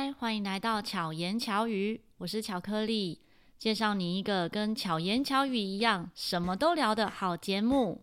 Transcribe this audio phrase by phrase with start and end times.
[0.00, 3.18] 嗨，欢迎来到巧言巧语，我是巧克力，
[3.58, 8.00] 介绍你一个跟巧言巧语一样什么都聊的好节目。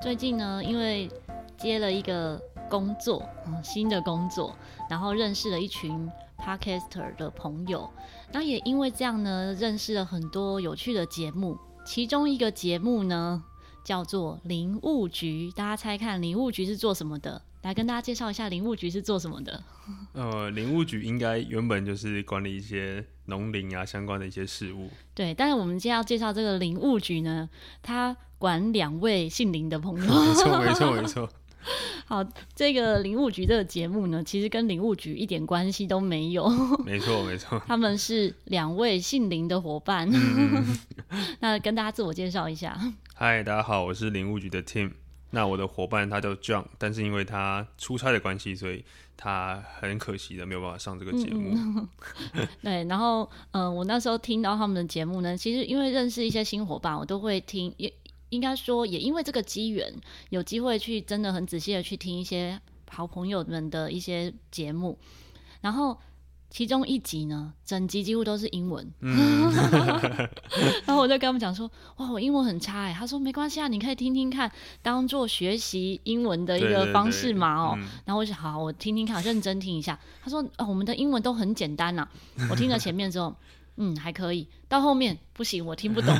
[0.00, 1.10] 最近呢，因为
[1.58, 4.56] 接了一个工作，嗯，新的工作，
[4.88, 7.90] 然后认识了一群 Podcaster 的朋友，
[8.32, 11.58] 那也因为这样呢，认识了很多有趣的节目。
[11.84, 13.42] 其中一个节目呢，
[13.84, 17.42] 叫做《林务局》，大家猜看，林务局是做什么的？
[17.62, 19.62] 来跟大家介绍一下，林务局是做什么的？
[20.14, 24.88] 呃，林务局应该原本就是管理一些农林啊相关的一些事务。
[25.14, 27.48] 对，但是我们今天要介绍这个林务局呢，
[27.82, 30.00] 他管两位姓林的朋友。
[30.00, 31.28] 没错，没错，没错。
[32.06, 32.24] 好，
[32.54, 36.48] 这个林务局这个节目呢，其实跟林务局一点关系都没有。
[36.84, 37.60] 没错，没错。
[37.66, 40.10] 他们是两位姓林的伙伴。
[41.40, 42.78] 那跟大家自我介绍一下。
[43.14, 44.92] 嗨，大家好，我是林务局的 Tim。
[45.32, 48.84] 那我的伙伴他叫 John，但是因为他出差的关系，所以
[49.16, 51.52] 他很可惜的没有办法上这个节目。
[51.54, 51.88] 嗯
[52.34, 57.92] 嗯对，然后呃，我那时候听到他们的节目呢，其实因为认识一些新伙伴，我都会听，也
[58.30, 59.94] 应该说也因为这个机缘，
[60.30, 64.98] 有机会去真的很仔细的去听一些好朋友们的一些节目，
[65.60, 65.98] 然后。
[66.52, 69.48] 其中一集呢，整集几乎都是英文，嗯、
[70.84, 74.50] 然后我就跟他们讲说：“哇，我英文很差哎。”他说：“没关系啊，你可以听听看，
[74.82, 79.96] 当做学习英文的一个方式嘛哦。”然后我就好，我听听看，认真听一下。
[80.20, 83.32] 他说：“哦，我们的英文都很简单呐、啊。”我听了前面之后，
[83.82, 84.46] 嗯，还可以。
[84.68, 86.14] 到后面不行，我听不懂。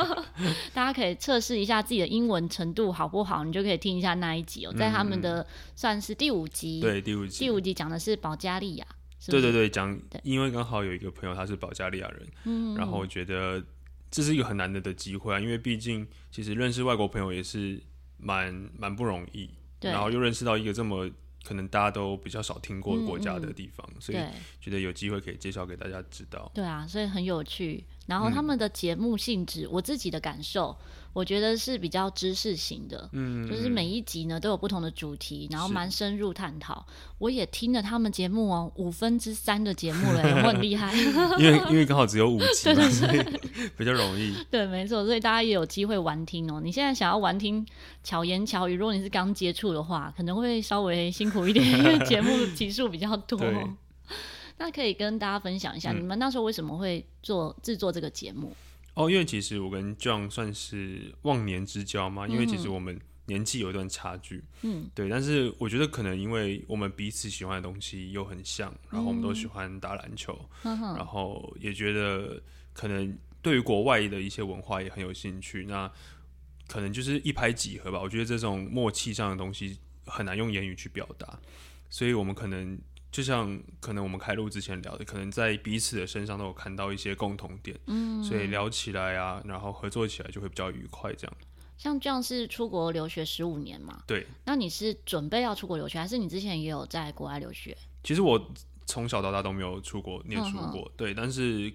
[0.72, 8.86] 大家可以测试一下自己的英文程度好不好，你就可以听一下那一集哦，在他们的算是第五集，对，第五集，第五集讲的是保加利亚。
[9.20, 9.30] 是是？
[9.32, 13.62] 对对对，讲，因为刚好有一个朋友他是保加利亚人，嗯，然后我觉得
[14.10, 17.78] 这是一个很难得的机会啊，因为毕竟其实认识外国朋友也是
[18.16, 21.06] 蛮蛮不容易，对，然后又认识到一个这么
[21.44, 24.18] 可能大家都比较少听过国家的地方，嗯嗯，所以
[24.60, 26.50] 觉得有机会可以介绍给大家知道。
[26.54, 27.84] 对啊，所以很有趣。
[28.06, 30.76] 然后他们的节目性质，嗯、我自己的感受。
[31.12, 36.84] 我觉得是比较知识型的，嗯，就是每一集呢都有不同的主题，然后蛮深入探讨。
[37.18, 40.92] 我也听了他们节目哦，五分之三的节目了，我很厉害？
[41.38, 44.34] 因为因为刚好只有五集嘛，对对对，比较容易。
[44.50, 46.60] 对，没错，所以大家也有机会玩听哦。
[46.60, 47.64] 你现在想要玩听
[48.02, 53.38] 巧言巧语，如果你是刚接触的话，可能会稍微辛苦一点，因为节目集数比较多。
[54.56, 58.54] 那可以跟大家分享一下，嗯、你们那时候为什么会做制作这个节目？
[58.94, 65.08] 哦，因为其实我跟 John 算是忘年之交嘛，因为其实我们年纪有一段差距，嗯，对。
[65.08, 72.40] 但是我觉得可能因为我们彼此喜欢的东西又很像，然后我们都喜欢打篮球，嗯，然后也觉得
[72.72, 75.90] 可能对于国外的一些文化也很有兴趣，那
[76.68, 78.00] 可能就是一拍即合吧。
[78.00, 79.76] 我觉得这种默契上的东西
[80.06, 81.36] 很难用言语去表达，
[81.90, 82.78] 所以我们可能。
[83.14, 91.14] 就像可能我们开录之前聊的，可能在彼此的身上都有看到一些共同点，嗯，所以聊起来啊，然后合作起来就会比较愉快。
[91.14, 91.36] 这样，
[91.78, 94.02] 像这样是出国留学十五年嘛？
[94.04, 94.26] 对。
[94.44, 97.78] 那你是准备要出国留学，还是你之前也有在国外留学？
[98.02, 98.52] 其实我
[98.84, 101.14] 从小到大都没有出国念书过，对。
[101.14, 101.72] 但是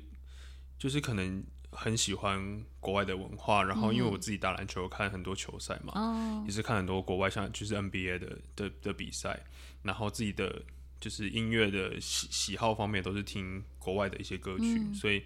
[0.78, 1.42] 就是可能
[1.72, 9.42] 很喜欢国外的文化，然后因为我自己打篮球，看很多球赛嘛，哦，也是看很多国外像就是 NBA 的的的比赛，
[9.84, 10.62] 然后自己的。
[11.00, 15.24] 就是音乐的喜喜好方面都是听国外的一些歌曲，嗯、所以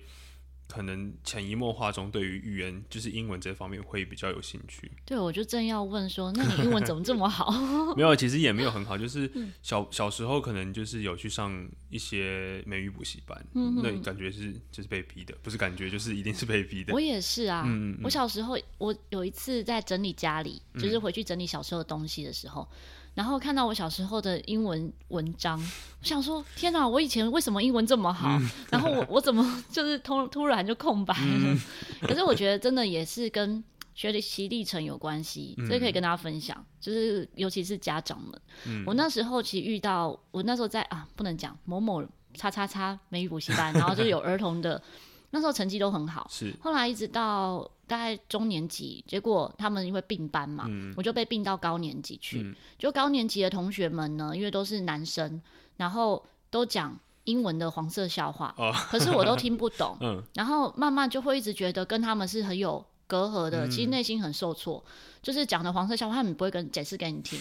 [0.68, 4.90] 可能潜移默化中对于语言就是英文这方面会比较有兴趣。
[5.06, 7.52] 对，我就正要问说，那你英文怎么这么好？
[7.96, 9.30] 没有，其实也没有很好，就是
[9.62, 16.94] 小小时候可能就是有去上一些美语补习班，嗯、那感觉是就是被逼的，不是感觉就是一定是被逼的。
[16.94, 22.68] 我也是啊，嗯、我小时候我有一次在整理家里，就是回去整理小时候的东西的时候。
[23.16, 28.30] 嗯然后看到我小时候的英文文章，我想说：天哪，我以前为什么英文这么好？
[28.40, 31.54] 嗯、然后我我怎么就是突突然就空白了？
[31.54, 31.60] 嗯、
[32.02, 36.66] 可是我觉得真的也是跟学习历程有关系，所以可以跟大家分享。
[36.80, 42.04] 就是尤其是家长们，嗯、我那时候其实遇到，我那时候在啊，不能讲某某
[42.34, 44.82] 叉叉叉美语补习班，然后就有儿童的。
[45.30, 52.42] 那时候成绩都很好，是后来一直到大概中年级，结果他们因为并班嘛，嗯、我就被并到高年级去。
[52.42, 55.40] 嗯、就高年级的同学们呢，因为都是男生，
[55.78, 59.96] 然后都讲英文的黄色笑话，哦、可是我都听不懂。
[60.02, 64.84] 嗯、然后慢慢就会一直觉得跟他们是很有隔阂的，嗯、其实内心很受挫。
[65.22, 67.40] 就是讲的黄色笑话，他们不会跟解释给你听。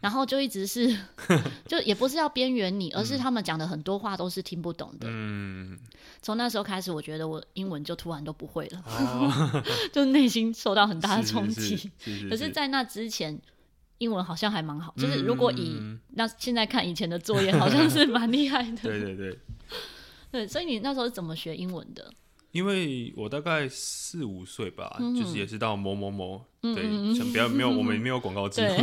[0.00, 0.96] 然后就一直是，
[1.68, 5.06] 就也不是要边缘你，而是他们讲的很多话都是听不懂的。
[5.10, 5.78] 嗯，
[6.22, 9.62] 从那时候开始，我觉得我英文就突然都不会了，哦、
[9.92, 11.90] 就内心受到很大的冲击。
[12.28, 13.38] 可是，在那之前，
[13.98, 14.94] 英文好像还蛮好。
[14.96, 18.76] 就是如果以、嗯、那现在看以前的作业，好像是蛮厉害的。
[18.88, 19.38] 对对对，
[20.32, 22.10] 对，所以你那时候是怎么学英文的？
[22.52, 28.76] 因为我大概四五岁吧，嗯、就是也是到某某某，嗯、对，想不要没有我们没有广告机会，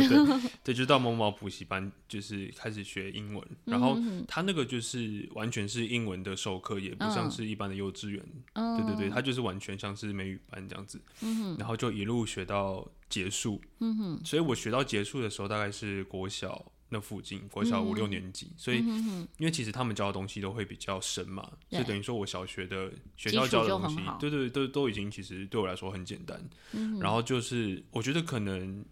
[0.64, 3.44] 对 就到某某补习班，就是开始学英文。
[3.50, 8.24] 嗯、然后他那个就是完全是英文的授课，也不像是一般的幼稚园，
[8.54, 11.00] 嗯、对对对，他就是完全像是美语班这样子。
[11.20, 13.60] 嗯、然后就一路学到结束。
[13.80, 16.72] 嗯、所以我学到结束的时候大概是国小。
[16.90, 26.42] 那附近国小五六年级，嗯、所以、嗯、因为其实他们教的东西都会比较深嘛，对所以等于说我小学的学校教的东西，对对对，都都已经其实对我来说很简单。
[26.72, 28.84] 嗯、然后就是我觉得可能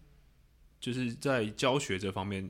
[0.79, 2.49] 就是在教学这方面，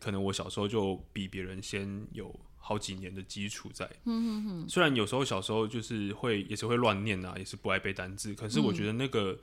[0.00, 3.88] 可能我小时候就比别人先有好几年的基础在。
[4.04, 9.32] 嗯、虽然有时候小时候就是会也是会乱念啊，也是不爱背单字，可是我觉得那个。
[9.32, 9.38] 嗯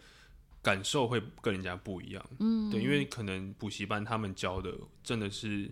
[0.66, 4.74] 感受会跟人家不一样，嗯，对，因为可能补习班他们教的
[5.04, 5.70] 真的是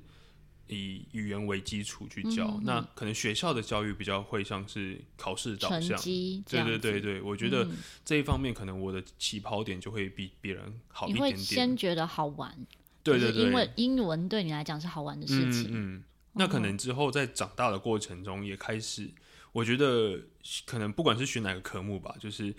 [0.67, 5.99] 以语言为基础去教，嗯、那可能学校的教育比较会像是考试导向，
[6.45, 7.67] 对对对对，我觉得
[8.05, 11.29] 这一方面可能我的起跑点就会比别人好一点点。
[11.29, 12.55] 你会先觉得好玩，
[13.01, 16.03] 对对对，因为英文对你来讲是好玩的事情，嗯，嗯，
[16.33, 19.09] 那可能之后在长大的过程中也开始，
[19.53, 20.21] 我觉得
[20.67, 22.53] 可能不管是学哪个科目吧，就是。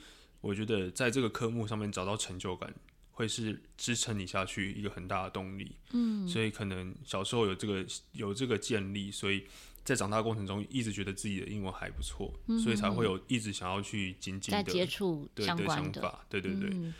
[0.44, 2.72] 我觉得在这个科目上面找到成就感，
[3.12, 5.74] 会是支撑你下去一个很大的动力。
[5.92, 9.46] 嗯，所以可能小时候有这个有这个建立，所以
[9.82, 16.26] 在长大过程中一直觉得自己的英文还不错，嗯、所以才会有一直想要去精进的接触相关的，的想法。
[16.28, 16.92] 对对对，嗯、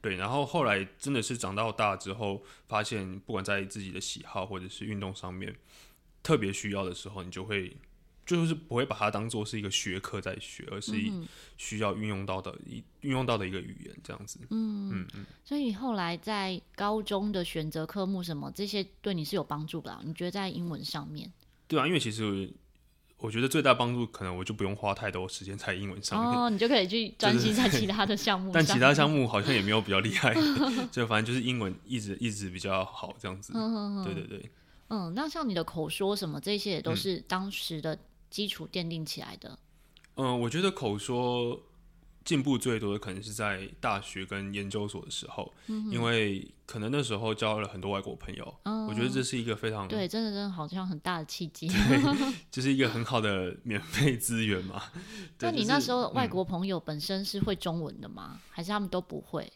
[0.00, 0.14] 对。
[0.14, 5.56] 然后后来真的是长到大之后，发现不管在自己的喜好或者是运动上面
[6.22, 7.76] 特别需要的时候，你就会。
[8.36, 11.12] 就是不会把它当做是一个学科在学，而是以
[11.56, 14.38] 需要运用到的一运用到的一个语言这样子。
[14.50, 15.24] 嗯嗯嗯。
[15.44, 20.00] 所以后来在高中的选择科目什么这些对你是有帮助的？
[20.04, 21.32] 你觉得在英文上面？
[21.68, 22.52] 对啊，因为其实
[23.18, 28.50] 我觉得最大帮助可能我就不用花太多时间在英文上面，哦，你就可以去专心在其他的项目。
[28.52, 30.34] 但其他项目好像也没有比较厉害，
[30.90, 33.52] 就反正就是英文一直一直比较好这样子。
[34.04, 34.50] 对对对。
[34.88, 37.98] 嗯，那像你的口说什么这些也都是当时的。
[38.32, 39.58] 基础奠定起来的，
[40.14, 41.62] 嗯，我觉得口说
[42.24, 51.68] 进步最多的可能是在大学跟研究所的时候，嗯、因为可能那时候交了很多外国朋友，嗯、我觉得这是一个非常对，真的真的好像很大的契机，
[52.50, 54.82] 就是一个很好的免费资源嘛。
[55.40, 58.30] 那你那时候外国朋友本身是会中文的吗？
[58.32, 59.52] 嗯、还是他们都不会？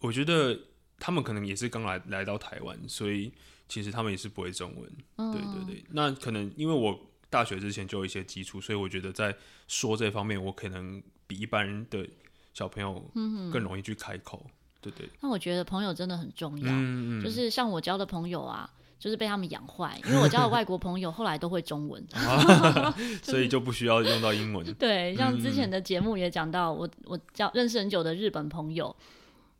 [0.00, 0.60] 我觉得
[0.98, 3.32] 他们可能也是刚来来到台湾，所以
[3.70, 4.92] 其实他们也是不会中文。
[5.16, 7.08] 嗯、对对对，那可能因为我。
[7.30, 9.36] 大学之前就有一些基础，所以我觉得在
[9.66, 12.06] 说这方面，我可能比一般人的
[12.54, 13.10] 小朋友
[13.52, 14.46] 更容易去开口，
[14.80, 15.08] 对对。
[15.20, 22.02] 那我觉得朋友真的很重要，嗯嗯，就是像我交的朋友啊，就是被他们养坏，因为我交的外国朋友后来都会中文
[23.22, 24.74] 所以就不需要用到英文。
[24.74, 28.94] 对，像之前的节目也讲到，我我交认识很久的日本朋友，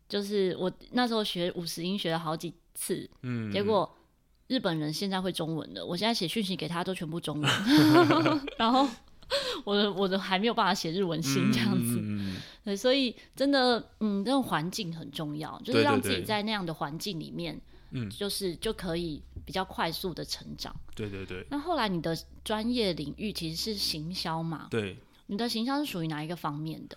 [0.09, 3.95] 就是我那时候学五十音学了好几次，嗯，结果。
[4.49, 7.51] 日本人现在会中文的，我现在写讯息给他都全部中文，
[8.59, 8.89] 然后
[9.65, 20.75] 我的我的还没有办法写日文信这样子，嗯、对，所以真的，嗯，这种环境很重要，就是让自己在那样的环境里面，嗯，就是就可以比较快速的成长。
[20.95, 21.47] 对对对。
[21.51, 24.67] 那后来你的专业领域其实是行销嘛？
[24.71, 24.97] 对。
[25.31, 26.97] 你的行销是属于哪一个方面的？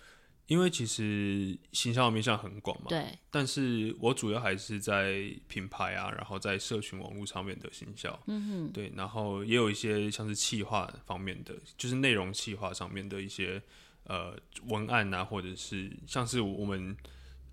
[0.52, 3.06] 因为其实行销的面向很广嘛，对。
[3.30, 8.92] 但是我主要还是在品牌啊，然后在社群网络上面的行销，嗯哼，对。
[8.94, 13.62] 然后也有一些像是企划方面的，就是内容企划上面的一些
[14.04, 14.36] 呃
[14.68, 16.94] 文案啊，或者是像是我们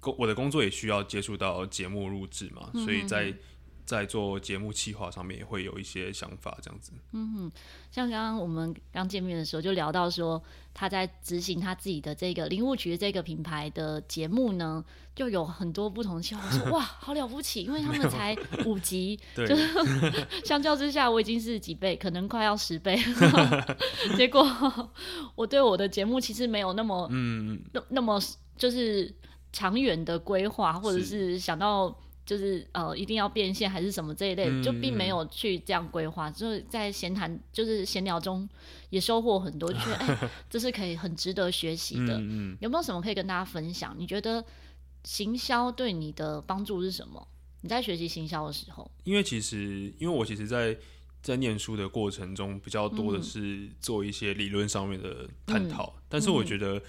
[0.02, 3.34] 工我的工作也需要接触到节目录制嘛，嗯哼，所以在。
[3.90, 6.92] 在做节目企划上面也会有一些想法，这样子。
[7.12, 7.52] 嗯哼，
[7.90, 10.40] 像刚刚我们刚见面的时候就聊到说，
[10.76, 16.42] 他在执行他自己的这个林务局这个品牌的节目呢，就有很多不同的企划。
[16.46, 19.68] 我 说哇，好了不起，因为他们才五集， 有就是
[20.46, 22.96] 相较之下，我已经是几倍，可能快要十倍。
[24.16, 24.46] 结果
[25.34, 28.22] 我对我的节目其实没有那么嗯那那么
[28.56, 29.12] 就是
[29.52, 32.00] 长远的规划，或者是想到。
[32.30, 36.30] 就是呃，一定要变现还是什么这一类，嗯、就并没有去这样规划。
[36.30, 38.48] 就是在闲谈，就是闲聊中
[38.92, 42.20] 也收获很多，就觉得哎， 这是可以很值得学习的。
[42.20, 43.96] 嗯嗯、有没有什么可以跟大家分享？
[43.98, 44.46] 你觉得
[45.06, 47.28] 行销对你的帮助是什么？
[47.62, 50.80] 你在学习行销的时候，因为其实因为我其实在，在
[51.24, 56.80] 在念书的过程中，比较多的是做一些理论上面的探讨，嗯、但是我觉得。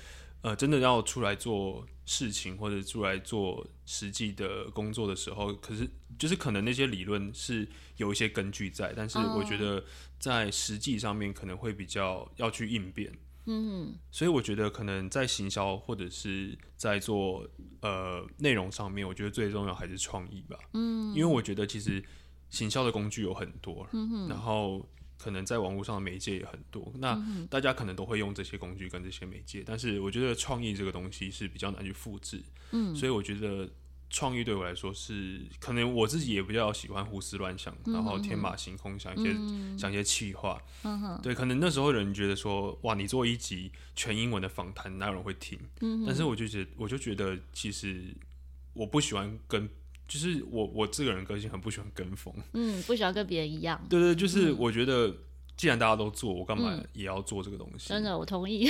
[0.43, 9.85] 呃，真的要出来做事情或者出来做实际的工作的时候，可是就是可能那些理论是有一些根据在，但是我觉得
[10.19, 13.13] 在实际上面可能会比较要去应变。
[13.45, 17.47] 嗯，所以我觉得可能在行销或者是在做
[17.83, 20.59] 呃内容上面，我觉得最重要还是创意吧。
[20.73, 22.03] 嗯，因为我觉得其实
[22.49, 24.89] 行销的工具有很多，嗯，然后。
[25.23, 33.69] 可能在网络上的媒介也很多，那大家可能都会用这些工具跟这些媒介，但是我觉得创意这个东西是比较难去复制，嗯，所以我觉得
[34.09, 39.33] 创意对我来说是，可能我自己也比较喜欢胡思乱想，然后天马行空，想一些
[39.77, 45.59] 想一些气话，嗯，对，可能那时候人觉得说，哇，你做一集全英文的访谈，哪有人会听？
[46.07, 48.17] 但是我就觉得，我就觉得其实
[48.73, 49.69] 我不喜欢跟。
[50.11, 53.81] 就是我我这个人个性很不喜欢跟风，嗯，不喜欢跟别人一样。
[53.89, 55.15] 对对，就是我觉得
[55.57, 57.91] 既然大家都做，我干嘛也要做这个东西？
[57.91, 58.67] 真的，我同意。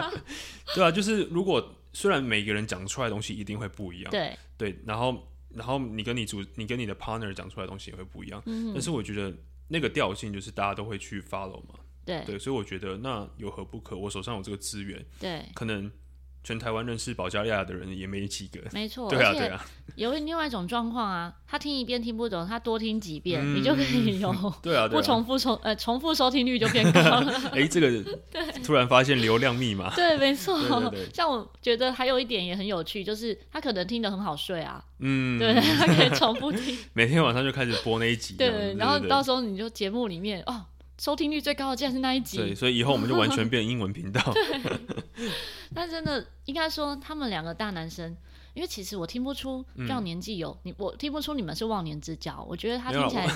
[0.74, 9.30] 对啊，就是如果虽然每个人讲出来的东西一定会不一样，对对，然后然后你跟你主你跟你的 partner 讲出来的东西也会不一样，嗯，但是我觉得
[9.68, 11.74] 那个调性就是大家都会去 follow 嘛，
[12.06, 13.94] 对对，所以我觉得那有何不可？
[13.94, 15.92] 我手上有这个资源，对，可能。
[16.42, 19.64] 全台湾认识保加利亚的人也没几个，没错，对啊，对啊。
[19.96, 24.32] 有另外一种状况啊，他听一遍听不懂，他多听几遍，嗯、你就可以有
[24.62, 27.32] 对啊，不重复重呃重复收听率就变高了。
[27.52, 28.18] 哎、欸，这个
[28.64, 30.58] 突然发现流量密码，对，没错。
[31.12, 40.64] 像我觉得还有一点也很有趣，就是他可能听得很好睡啊，嗯，对，他可以重复听， 每天晚上就开始播那一集，对，然后到时候你就节目里面哦。
[41.00, 44.20] 收听率最高的竟然是那一集，对，所以以后我们就完全变英文频道。
[45.16, 45.28] 对，
[45.74, 48.14] 但真的应该说，他们两个大男生。
[48.54, 52.44] 因为其实我听不出这样年纪有、嗯、你，我听不出你们是忘年之交。
[52.48, 53.26] 我觉得他听起来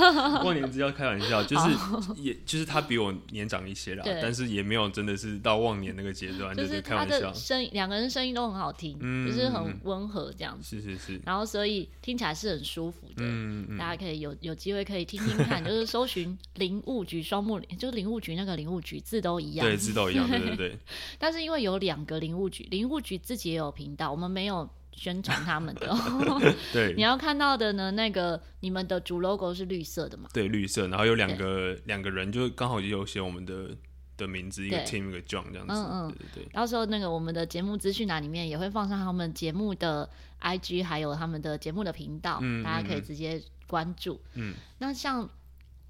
[0.42, 1.68] 忘年之交，开玩笑， 就是
[2.20, 7.20] 也就是他比我年长一些啦，但是也没有真的是到忘年那个阶段，就是开玩笑。
[7.20, 10.80] 他的声音，两个人声音都很好听，嗯、就是很温和这样子。
[10.80, 11.20] 是是是。
[11.24, 20.78] 然后所以听起来是很舒服的，嗯嗯、大家可以有有机会可以听听看，就是搜寻林务局双木林，就是林务局那个林务局字都一样，对，字都一样，对对对。
[21.18, 24.68] 但是因为有两个林务局，林务局自己也有频道，我们没有。
[24.96, 25.94] 宣传他们的，
[26.72, 30.28] 对，你要看到的呢，那个你们的主 logo 是绿色的嘛？
[30.32, 33.70] 对，绿色，然后有两个两个人，就刚好就有写我们的
[34.16, 35.74] 的名字，一个 team，一个 John 这样子。
[35.74, 36.52] 嗯嗯，对对对。
[36.52, 40.08] 到时候那个我们的节目资讯栏里面也会放上他们节目的
[40.40, 44.20] IG，还有他们的节目的频道，嗯，大家可以直接关注。
[44.34, 45.28] 嗯，那像。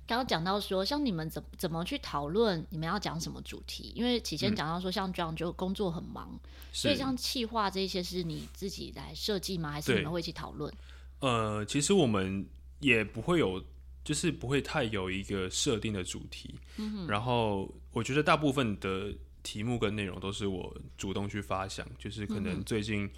[0.06, 3.92] 刚刚讲到说，像你们怎怎么去讨论你们要讲什么主题？
[3.94, 9.70] 因为起先讲到说，像 John 就工作很忙，嗯、所以像企划这些是你自己来设计吗？
[9.73, 10.73] 还是你们会一起讨论？
[11.20, 12.46] 呃，其实我们
[12.80, 13.62] 也不会有，
[14.04, 16.54] 就是不会太有一个设定的主题。
[16.76, 17.06] 嗯哼。
[17.06, 19.11] 然后我觉得大部分的
[19.42, 23.11] 题目跟内容都是我主动去发想，就是可能最近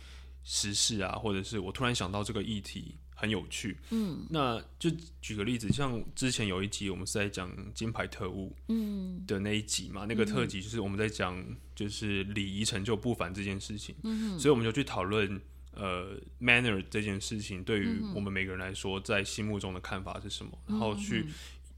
[0.44, 2.94] 时事啊，或者是我突然想到这个议题。
[3.18, 4.90] 很有趣，嗯，那就
[5.22, 11.42] 举个例子，像之前有一集我们是在讲金牌特务，嗯，的那一集嘛，嗯、那个特辑就是我们在讲
[11.74, 15.40] 就是礼仪成就不凡这件事情，嗯，所以我们就去讨论
[15.72, 21.26] 呃 manner 这件事情对于我们每个人来说在心目中的看法是什么，嗯、然后去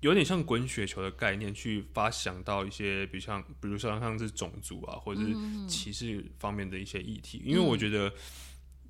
[0.01, 5.33] 有点像滚雪球的概念去发想到一些比如像比如说像是种族啊或者是
[5.69, 8.13] 歧视方面的一些议题，因为我觉得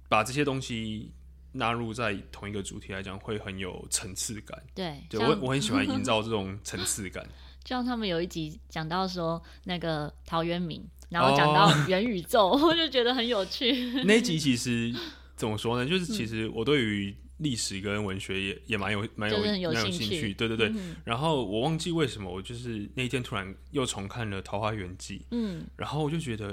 [0.09, 1.13] 把这些东西。
[1.53, 4.63] 纳入在同一个主题来讲，会很有层次感。
[4.75, 7.27] 对，对我我很喜欢营造这种层次感。
[7.65, 14.05] 就像他们有一集讲到说那个陶渊明，然后讲到 元宇宙， 我、哦、就觉得很有趣。
[14.05, 14.95] 那一集其实
[15.37, 15.89] 怎么说呢？
[15.89, 20.33] 就是其实我对于历史跟文学也也蛮有蛮有蛮有兴趣。
[20.33, 20.69] 对对对。
[20.71, 25.19] 嗯、然后我忘记为什么，我就是那一天突然又重看了《桃花源记》。
[25.31, 25.67] 嗯。
[25.77, 26.53] 然后我就觉得，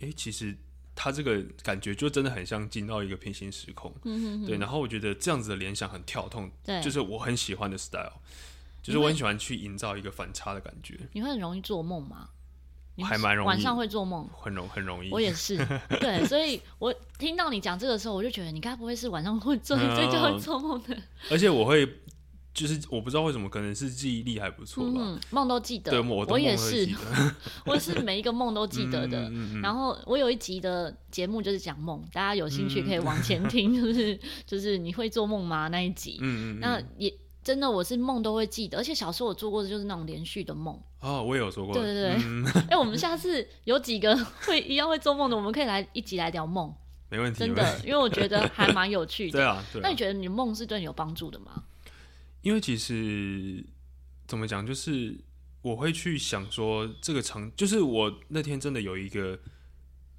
[0.00, 0.56] 哎、欸，其实。
[0.94, 4.58] 他这个感觉就真的很像进到一个平行时空，嗯、哼哼对。
[4.58, 8.20] 然后我觉得这样子的联想很跳痛，对，就是我很喜欢的 style，
[8.82, 10.98] 就是我很喜欢去营造一个反差的感觉。
[11.12, 12.28] 你会很容易做梦吗？
[13.02, 15.10] 还蛮容易，晚上会做梦，很容很容易。
[15.10, 15.56] 我也是，
[15.98, 20.96] 对，所以我听到你讲这个时候，我就觉得你该不会是晚上会做 睡觉会做梦的？
[21.30, 21.88] 而且我会。
[22.54, 25.90] 就是我不知道为什么，可能是记忆力还不错吧，梦、嗯、都记得。
[25.90, 26.88] 对，我，我也是，
[27.64, 29.28] 我是每一个梦都记得的。
[29.28, 36.18] 嗯嗯嗯、然后我有一集的节目就是讲梦，大家有兴趣可以往前听， 就是、嗯、就是你会做梦吗那一集？
[36.20, 40.78] 嗯嗯、那也真的我是梦都会记得，而且小时候我做过的就是那种连续的梦。
[41.00, 41.74] 哦，我也有做过。
[41.74, 42.62] 对对对。
[42.70, 44.14] 哎、我们下次有几个
[44.46, 46.72] 会一样会做梦的，我们可以来一起来聊梦。
[47.08, 49.38] 没问题，真的，因为我觉得还蛮有趣的。
[49.38, 49.82] 对啊，对啊。
[49.82, 51.64] 那你觉得你梦是对你有帮助的吗？
[52.42, 53.64] 因为其实
[54.26, 55.16] 怎么讲，就是
[55.62, 59.38] 我会去想说，这个场，就是我那天真的有一个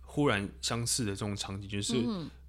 [0.02, 1.96] 忽然相似的这种场景，就是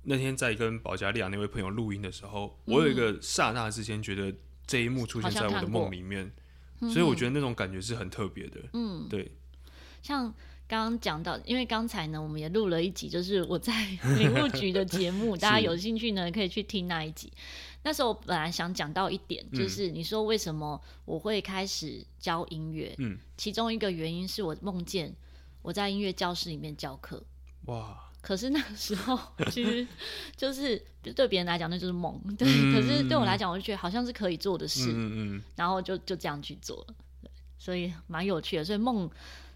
[0.05, 4.35] 那天在跟保加利亚那位朋友录音的时候，嗯、我有一个刹那之间觉得
[4.67, 6.33] 这一幕出现在我的梦里面，
[6.81, 8.61] 所以我觉得那种感觉是很特别的。
[8.75, 9.33] 嗯，对。
[10.03, 10.35] 像
[10.67, 13.73] 刚刚讲到，因为刚才呢，我们也录了一集，就是我在
[14.19, 17.31] 林务局的节目，大家有兴趣呢，可以去听那一集。
[17.83, 22.95] 那时候我本来想讲到一点，就是你说为什么我会开始教音乐？
[22.97, 25.15] 嗯，其中一个原因是我梦见
[25.61, 27.23] 我在音乐教室里面教课。
[27.67, 28.01] 哇！
[28.23, 29.87] 可是那个时候其实
[30.35, 30.83] 就是
[31.15, 32.49] 对别人来讲那就是梦，对。
[32.73, 35.43] 可是对我来讲，我就觉得好像是可以做的事，嗯嗯。
[35.55, 36.95] 然后就就这样去做了，
[37.59, 38.65] 所以蛮有趣的。
[38.65, 39.11] 所以梦。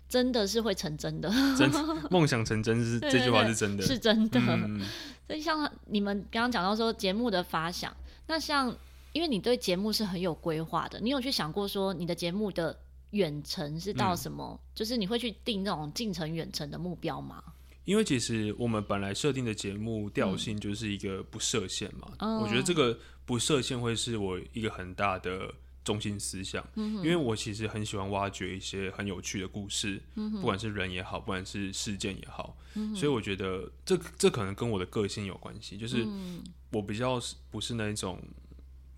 [0.09, 1.71] 真的是会成真的，真
[2.11, 4.41] 梦想成真是这句话是真的，是真的。
[4.41, 4.81] 嗯、
[5.27, 7.95] 所以像你们刚刚讲到说节目的发想，
[8.27, 8.75] 那像
[9.12, 12.75] 因为你对节目是很有规划的，你有去想过说你的节目的
[13.11, 14.59] 远程是到什么？
[14.59, 17.43] 嗯、就是你会去定那种近程远程的目标吗？
[17.85, 25.53] 因为其实我们本来设定的节目调性就是一个不设限嘛，嗯、我觉得这个不设限会是我一个很大的。
[25.88, 32.54] 中心思想，因为我其实很喜欢挖掘一些很有趣的故事，不管是人也好，不管是事件也好，
[32.95, 36.07] 所以我觉得这这可能跟我的个性有关系，就是
[36.73, 37.18] 我比较
[37.50, 38.23] 不是那种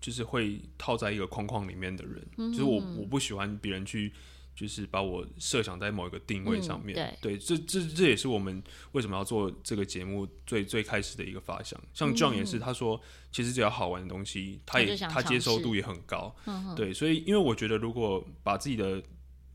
[0.01, 4.11] 就是会套在一个框框里面的人，就是我我不喜欢别人去。
[4.55, 11.79] 就是把我设想在某一个定位上面，嗯、对，对，这这这也是我们为什么要做这个节目最最开始的一个发想。
[11.93, 19.01] 像 John 也是，他说其实只要好玩的东西，他也他，他接受度也很高，嗯、对，所以因为我觉得如果把自己的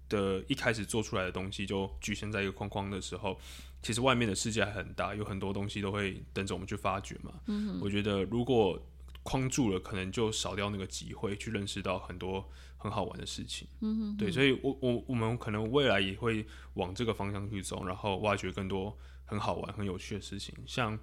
[0.08, 3.38] 的一开始做出来的东西就局限在一个框框的时候，
[3.82, 7.32] 其实外面的世界还很大，有很多东西都会等着我们去发掘嘛。
[7.46, 8.80] 嗯、我觉得如果
[9.26, 12.48] 框住了，可能就少掉那个机会去认识到很多。
[12.78, 20.54] 很好玩的事情，嗯哼，对，所以我我我们可能未来也会往这个方向去走，然后挖掘更多很好玩、很有趣的事情。
[20.66, 20.96] 像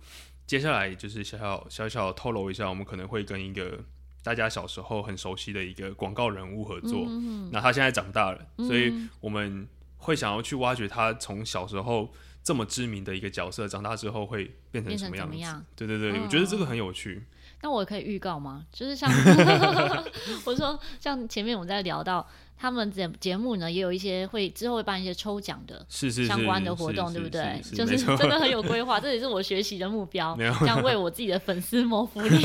[0.46, 3.84] 接下来就是小小小小透露一下，我们可能会跟一个
[4.22, 7.06] 大家小时候很熟悉的一个广告人物合作。
[7.10, 15.66] 嗯哼，那他现在长大了，所以我们会想要去挖掘他从小时候这么知名的一个角色，长大之后会变成什么样子？
[15.76, 17.24] 对对对，哦，我觉得这个很有趣。
[17.64, 18.66] 那我可以预告吗？
[18.74, 19.10] 就是像
[20.46, 27.62] 我说，像前面我们在聊到他们节节目呢，也有一些会之后会办一些抽奖的相关的活动，对不对？
[27.74, 32.42] 就是真的很有规划，这也是我学习的目标，这样为我自己的粉丝谋福利。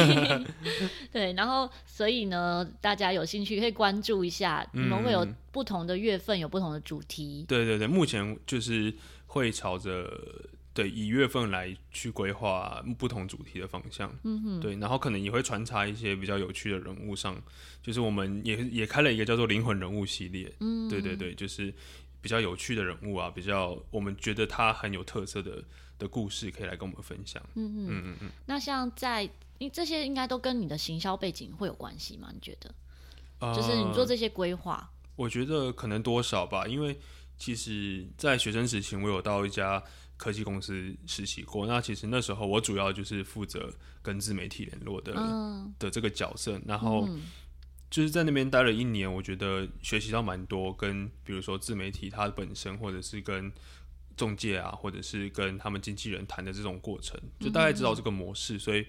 [1.13, 7.45] 对，然后所以呢，大家有兴趣可以关注一下，你们会有不同的月份，有不同的主题。
[7.49, 8.95] 对对对，目前就是
[9.27, 10.09] 会朝着。
[10.79, 17.37] 对，以月份来去规划不同主题的方向，嗯哼，对，然后可能也会穿插一些比较有趣的人物上，
[17.83, 21.75] 就是我们也也开了一个叫做灵魂人物系列，嗯，对对对，就是
[22.21, 25.65] 比较有趣的人物啊，比较我们觉得他很有特色的
[25.99, 28.31] 的故事，可以来跟我们分享，嗯嗯嗯嗯。
[28.47, 32.31] 那像在，你这些应该都跟你的行销背景会有关系吗？
[32.33, 32.73] 你觉得？
[33.41, 36.97] 呃，就是你做这些规划，我觉得可能多少吧，因为
[37.37, 39.83] 其实，在学生时期，我有到一家。
[40.19, 47.09] 科技公司实习过，那其实那时候我主要就是负责跟自媒体联络的、嗯、的这个角色，然后
[47.89, 53.51] 就是在那边待了一年，我觉得学习到蛮多，跟比如说自媒体它本身，或者是跟
[54.17, 58.85] 中介啊，或者是跟他们经纪人谈的这种过程，就大概知道这个模式，嗯、所以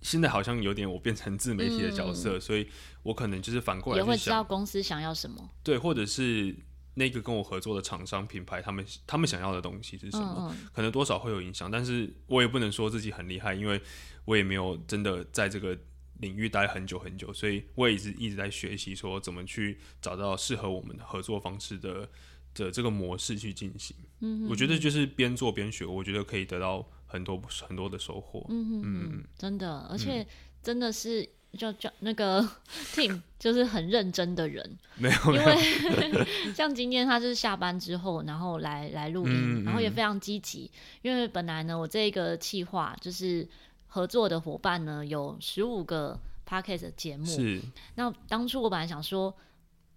[0.00, 2.66] 现在好像有点我变成自媒体的角色，嗯、所以
[3.02, 6.56] 我可能就是反过来也会知道公司想要什么，对，或者是。
[6.94, 10.48] 那个跟我合作的厂商品牌，他们他们想要的东西是什么？
[10.52, 13.80] 嗯嗯，可能多少会有影响，但是我也不能说自己很厉害，因为
[14.24, 15.76] 我也没有真的在这个
[16.20, 22.08] 领域待很久很久，所以我也一直一直在学习，说怎么去找到适合我们的合作方式的
[22.54, 23.96] 的这个模式去进行。
[24.20, 28.46] 嗯哼，我觉得就是边做边学，我觉得可以得到很多很多的收获。
[28.48, 30.26] 嗯哼嗯嗯，真的，而且
[30.62, 31.28] 真的是。
[31.56, 32.40] 就就那个
[32.94, 40.70] Tim 就是很认真的人， 没有，因为 像今天他就是下班之后，然后来来录音，嗯、然后也非常积极。
[40.74, 43.46] 嗯、因为本来呢，我这一个企划就是
[43.86, 47.60] 合作的伙伴呢有十五个 Podcast 的节目，是。
[47.94, 49.34] 那当初我本来想说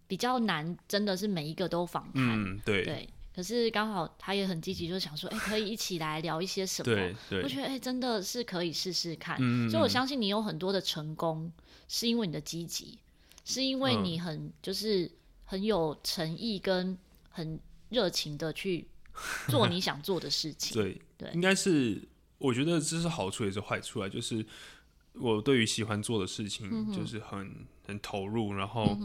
[0.07, 3.09] 比较难，真的是每一个都访谈，嗯，对对。
[3.38, 6.86] 可是刚好他也很积极，就想说，哎、欸，可以一起来聊一些什么？
[6.86, 9.38] 对对，我觉得，哎、欸，真的是可以试试看。
[9.39, 11.52] 嗯、所以我相信你有很多的成功，
[11.88, 12.97] 是因为你的积极，
[13.45, 15.12] 是因为你很就是
[15.45, 16.97] 很有诚意跟
[17.30, 18.88] 很热情的去
[19.50, 20.73] 做你想做的事情。
[20.82, 22.02] 对对，对应该是
[22.39, 24.43] 我觉得这是好处也是坏处啊，就是
[25.13, 28.97] 我对于喜欢做的事情就是很、嗯、很投入，然后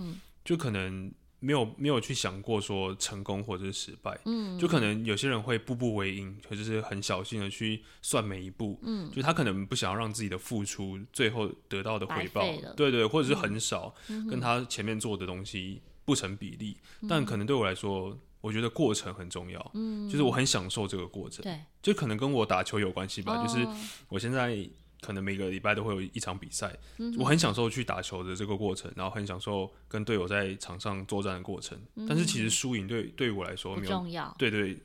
[0.43, 1.13] 就可能。
[1.45, 12.43] 没有没有去想过说成功或者是失败，嗯，就可能有些人会步步为营，或者是很小心的去算每一步，嗯，就他可能不想要让自己的付出最后得到的回报，
[12.77, 23.67] 对对，或者是很少，嗯，跟他前面做的东西不成比例，嗯，但可能对我来说，我觉得过程很重要，嗯，就是我很享受这个过程，对，就可能跟我打球有关系吧，哦，就是
[24.09, 24.57] 我现在。
[25.03, 31.77] 可能每个礼拜都会有一场比赛，嗯，我很享受去打球的这个过程，然后很享受跟队友在场上作战的过程。
[31.97, 34.79] 嗯，但是其实输赢对对于我来说没有重要，对，对对，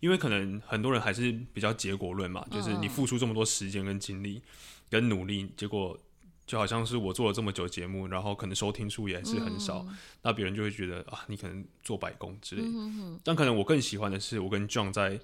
[0.00, 4.40] 因为可能很多人还是比较结果论嘛，嗯，就是你付出这么多时间跟精力
[4.88, 5.98] 跟努力，结果
[6.46, 12.62] 就好像是我做了这么久节目，然后可能收听数也还是很少，嗯，那别人就会觉得啊，你可能做白工之类
[13.22, 15.20] 但可能我更喜欢的是我跟 John 在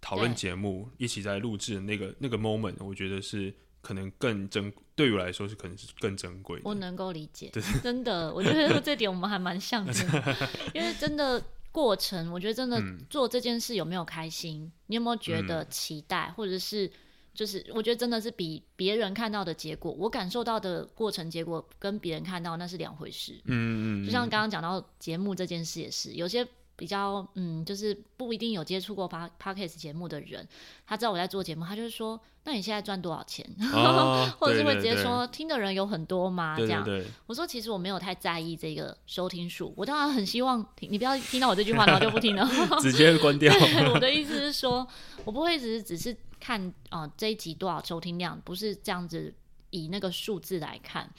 [0.00, 3.52] 讨论节目，一起在录制的那个那个 moment，我觉得是。
[3.88, 6.60] 可能更珍，对于我来说是可能是更珍贵。
[6.62, 7.50] 我能够理解，
[7.82, 9.94] 真的，我觉得这点我们还蛮像的。
[10.76, 16.90] 因为真的过程，我觉得真的做这件事有没有开心，嗯、你有没有觉得期待，嗯、或者是
[17.32, 23.40] 就是我觉得真的是比别人看到的结果，我感受到的过程结果跟别人看到那是两回事。
[23.46, 26.46] 嗯嗯，就像刚刚讲到节目这件事也是，有些。
[26.78, 30.46] 比较嗯，就是不一定有接触过 Podcast 节目的人，
[30.86, 33.44] 他知道我在做节目，他就是说，那你现在赚多少钱？
[33.74, 36.54] 哦、或者是会直接说，听的人有很多吗？
[36.56, 42.48] 这样，对对对，我说其实我没有太在意这个收听数，我当然很希望你不要听到我这句话然后就不听了，
[42.80, 43.52] 直接关掉。
[43.92, 44.86] 我的意思是说，
[45.24, 49.34] 我不会只是只是看啊、呃、这一集多少收听量，不是这样子
[49.70, 51.12] 以那个数字来看。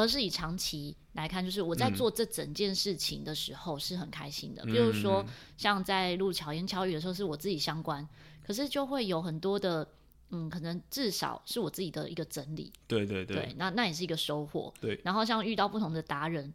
[0.00, 4.62] 而是以长期来看，就是我在做这整件事情的时候是很开心的。
[4.64, 5.24] 嗯、比如说，
[5.56, 8.06] 像在录巧言巧语的时候，是我自己相关，
[8.42, 9.86] 可是就会有很多的，
[10.30, 12.72] 嗯，可能至少是我自己的一个整理。
[12.86, 14.72] 对对对，对那那也是一个收获。
[14.80, 16.52] 对，然后像遇到不同的达人，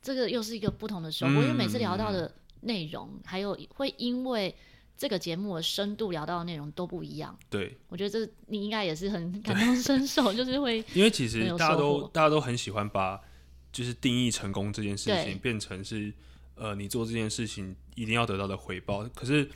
[0.00, 4.54] 这个又是一个不同的收获，因为每次聊到的内容，嗯、还有会因为。
[4.96, 13.20] 这个节目的深度聊到的内容都不一样，对，我觉得这你应该也是很感同身受， 就是会，因为其实大家都大家都很喜欢把
[13.70, 16.10] 就是定义成功这件事情变成是
[16.54, 19.46] 呃你做这件事情一定要得到的回报，可是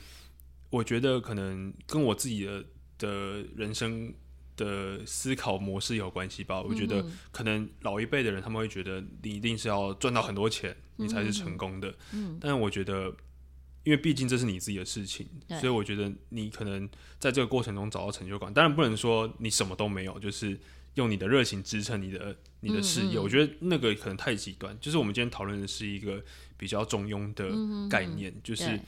[0.69, 2.63] 我觉得可能跟我自己的
[2.99, 4.13] 的人生
[4.55, 13.11] 的思考模式有关系吧，我觉得可能老一辈的人他们会觉得你一定是要赚到很多钱你才是成功的，嗯，但我觉得。
[13.83, 15.27] 因为毕竟这是你自己的事情，
[15.59, 16.87] 所以我觉得你可能
[17.19, 18.53] 在这个过程中找到成就感。
[18.53, 20.59] 当然不能说你什么都没有，就是
[20.95, 23.13] 用你的热情支撑你的你的事业。
[23.13, 24.77] 嗯嗯，我觉得那个可能太极端。
[24.79, 26.23] 就是我们今天讨论的是一个
[26.57, 27.49] 比较中庸的
[27.89, 28.79] 概念，就是。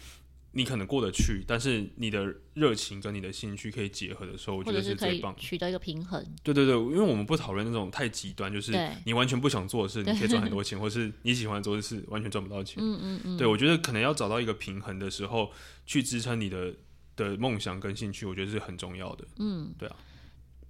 [0.55, 6.23] 你可能过得去，但是你的热情跟你的兴趣可以结合的时候，我觉得是最棒，取得一个平衡。
[6.43, 8.71] 对对对，因为我们不讨论那种太极端，就是
[9.03, 12.75] 你完全不想做的事，你可以赚很多 钱，或是你喜欢做的事，完全赚不到钱。
[12.83, 13.37] 嗯嗯嗯。
[13.37, 15.51] 对，我觉得可能要找到一个平衡的时候，
[15.85, 16.71] 去支撑你的
[17.15, 19.25] 的梦想跟兴趣，我觉得是很重要的。
[19.39, 19.95] 嗯，对啊。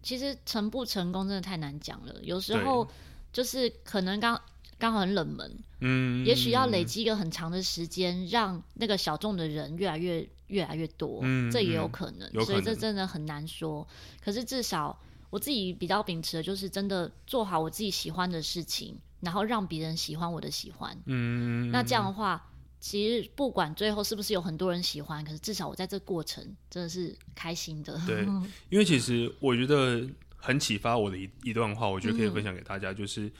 [0.01, 2.89] 其实成不成功真的太难讲了，有时候
[3.33, 4.41] 就是可能刚。
[4.83, 13.87] 刚好很冷门，嗯，也许要累积一个很长的时间，让那个小众的人越来越越来越多，嗯，这也有可能，嗯，所以这真的很难说。
[14.21, 22.45] 可是至少我自己比较秉持的就是，真的做好我自己喜欢的事情，然后让别人喜欢我的喜欢，嗯，那这样的话，
[22.81, 27.97] 其实不管最后是不是有很多人喜欢，可是至少我在这过程真的是开心的。
[28.05, 28.27] 对，
[28.69, 33.31] 因为其实我觉得很启发我的一一段话，我觉得可以分享给大家，就是。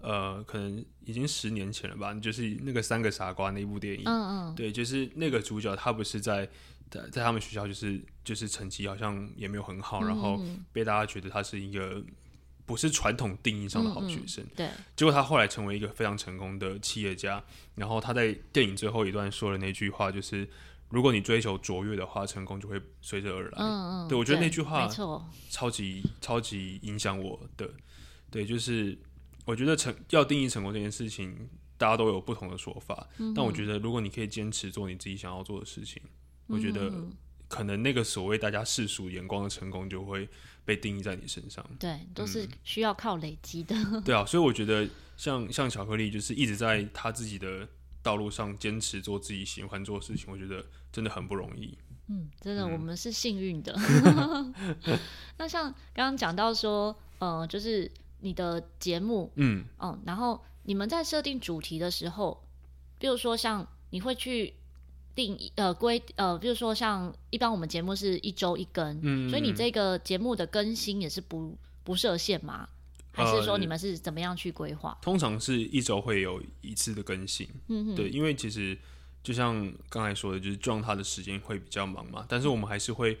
[0.00, 6.48] 呃，可能已经十年前了吧，就是那个三个傻瓜那部电影，嗯嗯，对，就是那个主角他不是在
[6.90, 10.40] 在在他们学校，就是就是成绩好像也没有很好，嗯，然后
[10.72, 12.02] 被大家觉得他是一个
[12.64, 17.42] 不是传统定义上的好学生，对，结果他后来成为一个非常成功的企业家，
[17.74, 20.48] 然后他在电影最后一段说的那句话就是，
[20.88, 24.88] 如果你追求卓越的话，成功就会随之而来，嗯嗯，对，我觉得那句话
[25.50, 27.68] 超级超级影响我的，
[28.30, 28.96] 对，就是。
[29.50, 33.08] 我觉得成要定义成功这件事情，大家都有不同的说法。
[33.18, 36.92] 嗯、但我觉得，如果你可以坚持做你自己想要做的事情，嗯、我觉得
[37.48, 40.28] 可能那个所谓大家世俗眼光的成功，就会
[40.64, 41.68] 被定义在你身上。
[41.80, 44.00] 对，都是需要靠累积的、嗯。
[44.04, 47.66] 对啊，所以我觉得像像巧克力，就是一直在他自己的
[48.04, 51.76] 道路上坚持做自己喜欢做的事情，我觉得真的很不容易。
[52.06, 53.74] 嗯，真的，我们是幸运的。
[55.38, 57.90] 那像刚刚讲到说，呃，就是。
[58.20, 62.42] 你的节目，嗯，嗯，然后你们在设定主题的时候，
[62.98, 64.54] 比如说像你会去
[65.14, 72.68] 定呃规呃，比如说像一般我们节目是一周一更，嗯，所以你这个节目的更新也是不不设限吗？
[73.12, 74.90] 还是说你们是怎么样去规划？
[74.90, 78.78] 呃，通常是一周会有一次的更新，嗯哼，对，因为其实
[79.22, 83.18] 就像刚才说的，就是撞他的时间会比较忙嘛，但是我们还是会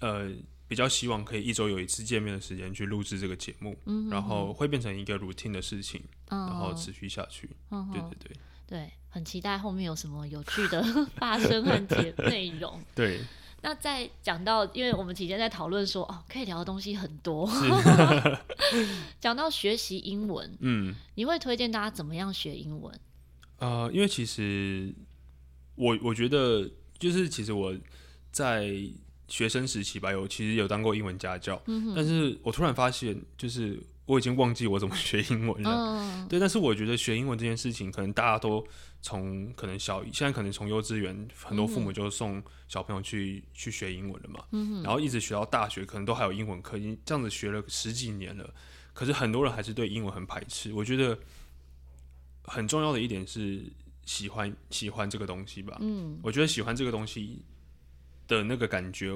[0.00, 0.28] 呃
[0.70, 8.36] 比较希望可以一周有一次见面的时间去录制这个节目，嗯哼，然后会变成一个 routine 的事情，嗯，然后持续下去，嗯，对对对。
[8.68, 10.80] 对，很期待后面有什么有趣的
[11.18, 12.80] 发生和节内容。
[12.94, 13.20] 对，
[13.62, 17.50] 那在讲到，因为我们期间在讨论说，哦，可以聊的东西很多。
[19.18, 22.96] 讲到学习英文，嗯，你会推荐大家怎么样学英文？
[23.58, 24.94] 呃，因为其实
[25.74, 27.76] 我我觉得，就是其实我
[28.30, 28.72] 在
[29.30, 33.82] 学生时期吧，有其实有当过英文家教，嗯，但是我突然发现，就是。
[34.06, 36.40] 我已经忘记我怎么学英文了，嗯、对。
[36.40, 38.66] 但是我觉得学英文这件事情，可能大家都
[39.00, 48.52] 从可能小现在可能从幼稚园，很多父母就送小朋友去、嗯、去学英文了嘛，嗯、然后一直学到大学，可能都还有英文课，已经这样子学了十几年了。
[48.92, 50.72] 可是很多人还是对英文很排斥。
[50.72, 51.16] 我觉得
[52.42, 53.62] 很重要的一点是
[54.04, 55.76] 喜欢喜欢这个东西吧。
[55.80, 57.38] 嗯，我觉得喜欢这个东西
[58.38, 59.12] 的那个感觉。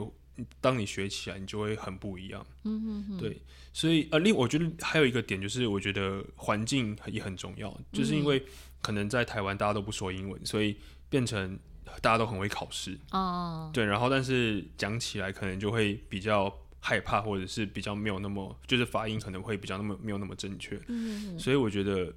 [0.61, 2.45] 当你学起来，你就会很不一样。
[2.65, 3.41] 嗯哼哼，对，
[3.73, 8.45] 所以呃，另我觉得还有一个点就是，我觉得环境也很重要，嗯、就是因为
[8.83, 10.77] 可能在台湾大家都不说英文，所以
[11.09, 11.57] 变成
[12.03, 12.99] 大家都很会考试。
[13.13, 20.77] 哦，对，然后但是讲起来可能就会比较害怕，或者是比较没有那么，就是发音可能会比较那么没有那么正确。
[20.89, 22.13] 嗯哼，所以我觉得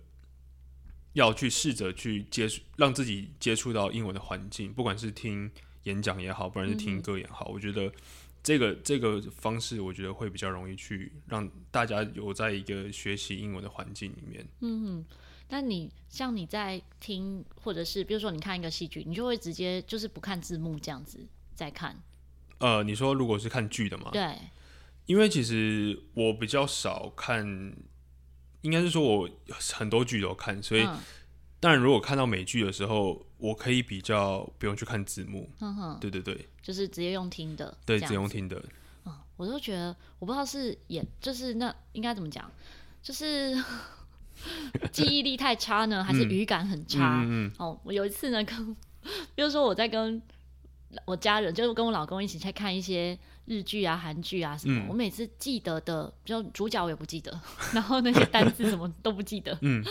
[1.14, 5.52] 要去试着去接触，让自己接触到英文的环境，不管是听。
[5.88, 7.90] 演讲也好，不然是听歌也好，嗯、我觉得
[8.44, 14.46] 这个这个方式，我觉得会比较容易去让大家有在一个学习英文的环境里面。
[14.60, 15.06] 嗯哼，
[15.48, 21.96] 但你像你在听，或者是比如说你看一个戏剧，你就会直接就是不看字幕这样子在看。
[22.60, 24.12] 呃，你说如果是看剧的嘛？
[24.12, 24.36] 对，
[25.06, 27.74] 因为其实我比较少看，
[28.62, 29.30] 应该是说我
[29.74, 30.86] 很多剧都看，所以。
[31.58, 35.50] 嗯当然，如果看到美剧的时候，我可以比较不用去看字幕。
[35.60, 37.76] 嗯哼，对对对，就是直接用听的。
[37.84, 38.64] 对，直接用听的。
[39.06, 42.50] 嗯，我都觉得，我不知道是演，就是那应该怎么讲，
[43.02, 43.56] 就是
[44.94, 47.24] 记忆力太差呢，还是语感很差？
[47.26, 47.52] 嗯嗯。
[47.58, 48.76] 哦，我有一次呢，跟
[49.34, 50.22] 比如说我在跟
[51.06, 57.42] 我家人，就是跟我老公一起在看一些日剧啊、韩剧啊什么，嗯、我每次记得的，比如主角我也不记得，
[57.74, 59.58] 然后那些单字什么都不记得。
[59.62, 59.84] 嗯。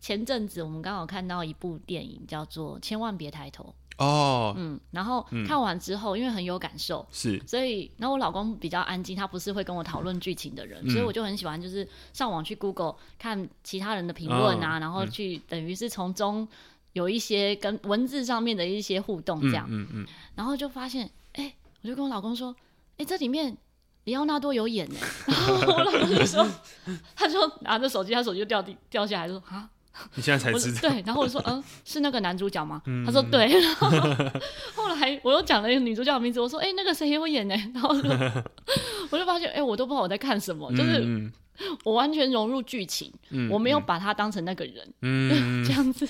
[0.00, 16.48] 前阵子我们刚好看到一部电影，叫做《千万别抬头》哦，嗯，然后看完之后，嗯、因为很有感受，是，所以，然后我老公比较安静，他不是会跟我讨论剧情的人，嗯、所以我就很喜欢，就是上网去 Google 看其他人的评论啊，哦、然后去等于是从中
[16.94, 22.56] 有一些跟文字上面的一些互动，这样，嗯嗯，然后就发现，哎、欸，我就跟我老公说，
[22.92, 23.54] 哎、欸，这里面
[24.04, 26.48] 李奥纳多有演呢，然后我老公就说，
[27.14, 29.68] 他就拿着手机，他手机就掉地掉下来，就说啊。
[30.14, 30.88] 你现在才知道？
[30.88, 32.80] 对，然后我就说，嗯，是那个男主角吗？
[32.86, 33.48] 嗯、他说对。
[33.60, 33.90] 然后
[34.74, 37.54] 后来我又讲了一个女主角的名字，我说，哎、欸，那个谁也会演呢？
[37.74, 37.90] 然后
[39.10, 41.30] 我就发现，哎、欸，我都不知道我在看什么，就是
[41.84, 46.08] 我完全融入剧情，嗯、我没有把他当成那个人，嗯、这样子。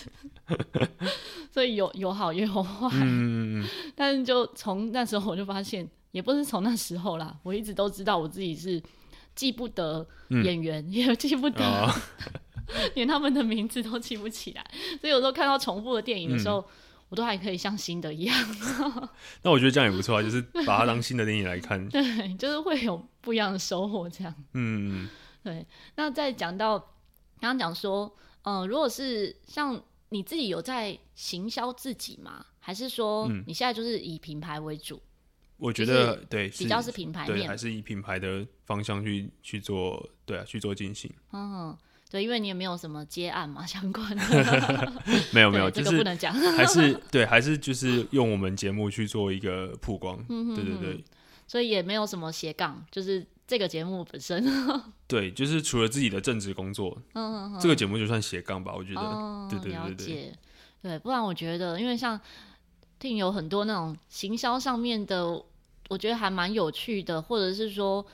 [1.52, 3.66] 所以有有好也有坏，嗯、
[3.96, 8.80] 但是就从那时候我就发现，也不是从那时候啦，我一直都知道我自己是
[9.34, 10.06] 记不得
[10.44, 11.64] 演员，嗯、也记不得。
[11.64, 11.90] 哦
[12.94, 16.64] 连他们的名字都记不起来，所以有时候看到重复的电影的时候，嗯、
[17.08, 18.56] 我都还可以像新的一样。
[19.42, 21.84] 那我觉得这样也不错啊，就是把它当新的电影来看。
[21.90, 24.08] 对，就是会有不一样的收获。
[24.08, 25.08] 这样，嗯，
[25.42, 25.66] 对。
[25.96, 26.78] 那再讲到
[27.40, 32.46] 刚刚讲说，嗯、呃，如果是像你自己有在行销自己吗？
[32.62, 35.00] 还是说你现在就是以品牌为主？
[35.56, 41.10] 我觉得对，比较是品牌面，对，还是以品牌的方向去去做，对啊，去做进行。
[41.32, 41.76] 嗯。
[42.10, 44.92] 对，因为你也没有什么接案嘛， 相关的。
[45.32, 46.34] 没有没有，这个不能讲。
[46.34, 50.16] 还是 对，还是就是用我们节目去做一个曝光。
[50.26, 51.04] 对对对。
[51.46, 54.44] 所以也没有什么斜杠，就是这个节目本身。
[55.06, 59.48] 对，就是除了自己的正职工作，嗯这个节目就算斜杠吧，我觉得。
[59.48, 60.32] 对对对对。
[60.82, 62.20] 对，不然我觉得，因为像
[62.98, 65.40] 听有很多那种行销上面的，
[65.88, 68.04] 我觉得还蛮有趣的，或者是说。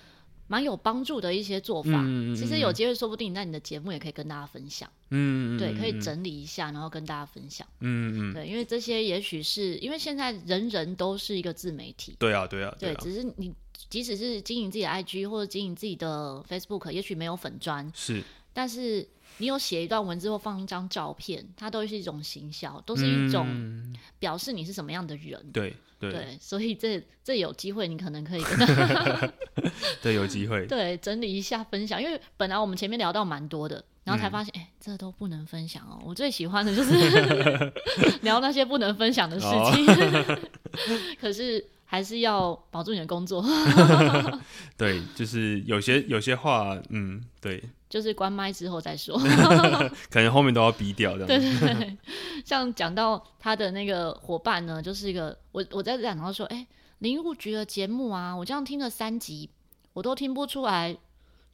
[0.49, 13.53] 蛮有帮助的一些做法，嗯、其实有机会说不定在你的节目也可以跟大家分享，嗯，对，可以整理一下，然后跟大家分享，嗯嗯，对，因为这些也许是因为现在人人都是一个自媒体，对啊对啊，对，只是你
[13.89, 19.07] 即使是经营自己的 IG 或者经营自己的 Facebook，也许没有粉专，是，但是
[19.39, 23.47] 你有写一段文字或放一张照片，它都是一种行销，都是一种
[24.19, 25.41] 表示你是什么样的人。
[25.45, 29.33] 嗯、对对，对，所以这这有机会，你可能可以跟他
[30.03, 33.85] 对，有机会 对整理一下分享，因为本来我们前面聊到蛮多的。
[34.05, 35.99] 然后才发现，哎、嗯，这都不能分享哦。
[36.07, 36.93] 我最喜欢的就是
[38.23, 40.39] 聊那些不能分享的事情，哦、
[41.21, 43.45] 可是还是要保住你的工作。
[44.77, 47.61] 对，就是有些有些话，嗯，对，
[47.97, 49.19] 就是关麦之后再说，
[50.13, 51.25] 可能后面都要逼掉的。
[51.25, 51.97] 对 对对，
[52.45, 56.67] 像讲到他的那个伙伴呢，就是一个我我在讲到说，哎，
[56.99, 59.49] 林务局的节目啊，我这样听了三集，
[59.95, 60.95] 我都听不出来。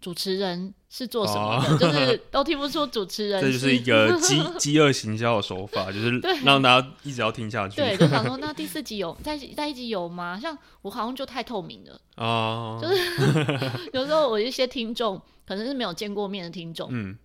[0.02, 1.74] 主持人是做什么的？
[1.74, 3.40] 哦、就是都听不出主持人。
[3.40, 7.76] 这就是一个饥 饥饿行销的手法，就是让大家一直要听下去。
[7.76, 10.38] 对，就想说 那第四集有在在一集有吗？
[10.38, 17.16] 像我好像就太透明了哦，就是有时候我一些听众可能是没有见过面的听众，嗯。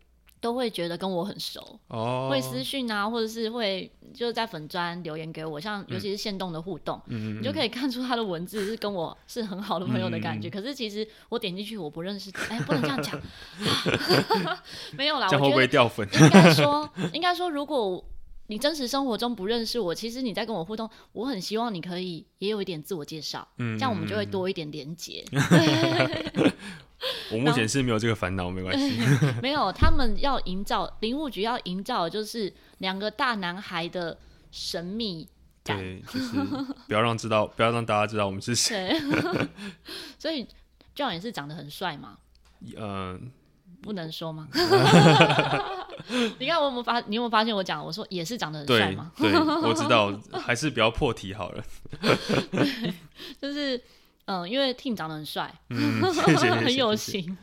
[0.48, 2.30] 都会觉得跟我很熟，oh.
[2.30, 10.48] 会私讯啊，或者是会就是在粉砖留言给我，像尤其是线动的互动，嗯、你就可以看出他的文字是跟我是很好的朋友的感觉。
[10.48, 13.22] 嗯、可是其实我点进去我不认识，哎，不能这样讲，
[14.96, 16.08] 没有啦，会不会掉粉？
[16.14, 18.02] 应该说，应该说，如果
[18.48, 25.24] 你真实生活中不认识我，其实你在跟我互动，我很希望你可以也有一点自我介绍，嗯、这样我们就会多一点连接。
[27.32, 28.98] 我目前是没有这个烦恼，后没关系。
[29.42, 34.18] 没有，他们要营造林务局要营造的就是两个大男孩的
[34.52, 35.28] 神秘
[35.64, 36.36] 感，对，就是
[36.88, 39.00] 不要让知道，不要让大家知道我们是谁。
[40.18, 40.48] 所以
[40.96, 42.18] John 也是长得很帅嘛？
[42.76, 43.20] 嗯、呃，
[43.88, 44.48] 不能说吗？
[46.38, 47.00] 你看我有没有发？
[47.08, 49.12] 你有没有发现我讲我说也是长得很帅吗？
[49.18, 51.64] 对，对，我知道，还是不要破题好了。
[53.42, 53.82] 就是。
[54.30, 57.38] 嗯，因为 Tim 长得很帅，嗯、谢谢谢谢 很有型。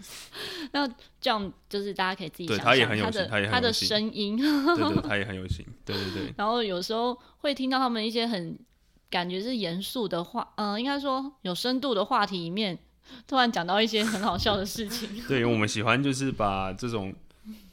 [0.72, 0.86] 那
[1.18, 6.34] 这样就是大家可以自己想象他的他的他的声音，对，对对，他也很有型，对对对。
[6.36, 8.58] 然后有时候会听到他们一些很
[9.08, 12.78] 感觉是严肃的话，嗯，应该说有深度的话题里面，
[13.26, 15.08] 突然讲到一些很好笑的事情。
[15.28, 17.14] 对，我们喜欢就是把这种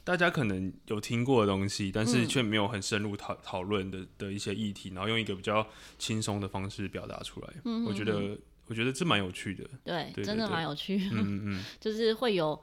[0.04, 5.66] 大家可能有听过的东西，但是却没有很深入讨讨论的的一些议题，然后用一个比较
[5.98, 7.48] 轻松的方式表达出来。
[7.64, 8.38] 嗯，我觉得。
[8.68, 12.58] 我觉得这蛮有趣的，对，真的蛮有趣的，嗯 嗯，就是会有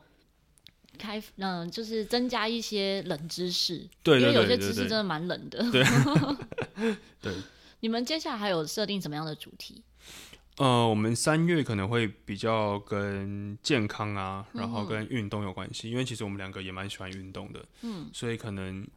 [0.98, 7.34] 开，嗯、呃，就是增加一些冷知识，对，因为有些知识真的蛮冷的，对，对。
[7.82, 9.84] 你们接下来还有设定什么样的主题？
[10.60, 18.88] 呃，我们三月可能会比较跟健康啊，然后跟运动有关系，嗯、因为其实我们两个也蛮喜欢运动的，嗯，所以可能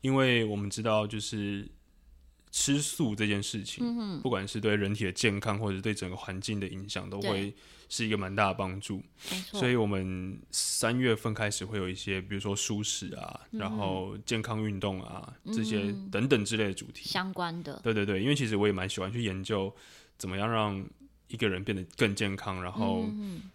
[0.00, 1.68] 因为我们知道就是。
[2.50, 7.54] 吃素这件事情，嗯、不管是对人体的健康，或者是对整个环境的影响，都会
[7.90, 9.02] 是一个蛮大的帮助。
[9.52, 17.78] 所以，我们三月份开始会有一些，比如说蔬食啊，嗯、然后健康运动啊，嗯、这些等等之类的主题相关的。
[17.84, 19.72] 对对对，因为其实我也蛮喜欢去研究，
[20.16, 20.82] 怎么样让
[21.28, 23.06] 一个人变得更健康，然后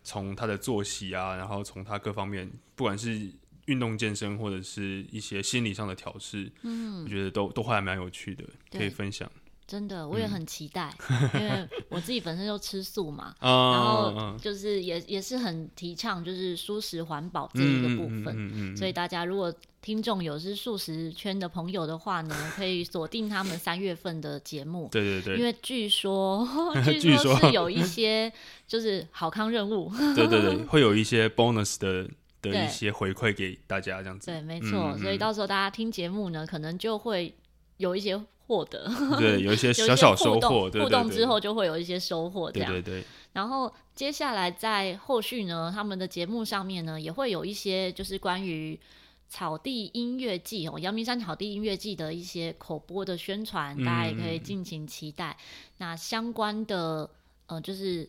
[0.03, 3.31] 从他的作息啊，然后从他各方面，不管是。
[3.67, 9.31] 运动健身或者是一些心理上的调试，嗯，我觉得都都还蛮有趣的，可以分享。
[9.73, 24.87] 真的，我也很期待，嗯、因为我自己本身就吃素嘛， 然后就是也也是很提倡就是蔬食环保这一个部分，嗯所以大家如果听众有是素食圈的朋友的话呢，可以锁定他们三月份的节目。
[24.91, 26.47] 对对对，因为据说
[27.01, 28.31] 据说是有一些
[28.67, 32.07] 就是好康任务， 对对对，会有一些 bonus 的。
[32.43, 34.25] 的一些回馈给大家，这样子。
[34.25, 34.91] 对，没错。
[34.91, 37.33] 嗯、所以到时候大家听节目呢，可能就会
[37.77, 38.21] 有一些
[38.53, 38.87] 获得。
[39.17, 40.69] 对，有一些小小收获。
[40.69, 42.71] 互动之后就会有一些收获，这样。
[42.71, 43.03] 对对对。
[43.33, 48.79] 然后接下来在后续呢，他们的节目上面呢，也会有一些就是关于
[49.27, 55.35] 草地音乐季哦，阳明山草地音乐季的一些口播的宣传，嗯、大家也可以敬请期待。
[55.79, 57.09] 那相关的
[57.47, 58.07] 呃，就是